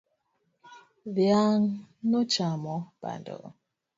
Dhiang' 1.15 1.67
nochamo 2.09 2.75
bando 3.01 3.35